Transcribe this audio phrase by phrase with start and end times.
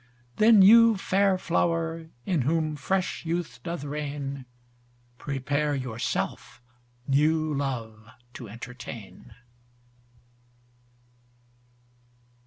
[0.37, 4.47] Then you fair flower, in whom fresh youth doth rain,
[5.19, 6.59] Prepare yourself
[7.05, 9.35] new love to entertain.